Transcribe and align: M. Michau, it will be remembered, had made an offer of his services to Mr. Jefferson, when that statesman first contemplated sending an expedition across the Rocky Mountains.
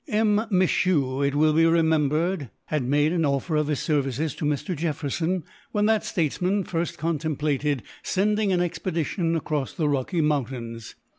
M. 0.07 0.47
Michau, 0.49 1.21
it 1.21 1.35
will 1.35 1.53
be 1.53 1.67
remembered, 1.67 2.49
had 2.65 2.81
made 2.83 3.13
an 3.13 3.23
offer 3.23 3.55
of 3.55 3.67
his 3.67 3.79
services 3.81 4.33
to 4.33 4.45
Mr. 4.45 4.75
Jefferson, 4.75 5.43
when 5.73 5.85
that 5.85 6.03
statesman 6.03 6.63
first 6.63 6.97
contemplated 6.97 7.83
sending 8.01 8.51
an 8.51 8.61
expedition 8.61 9.35
across 9.35 9.73
the 9.73 9.87
Rocky 9.87 10.21
Mountains. 10.21 10.95